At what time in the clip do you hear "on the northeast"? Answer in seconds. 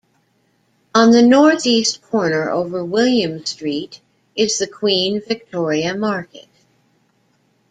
0.95-2.01